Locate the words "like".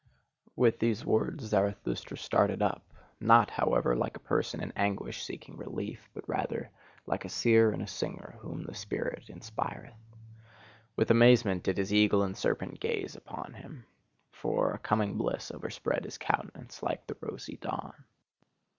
3.95-4.15, 7.05-7.23, 16.81-17.05